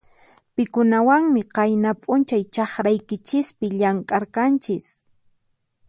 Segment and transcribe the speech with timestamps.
[0.55, 4.87] Pikunawanmi qayna p'unchay chakraykichispi llamk'arqanchis?